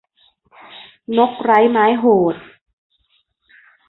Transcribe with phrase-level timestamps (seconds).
[1.17, 2.35] นกไร้ไม้โหด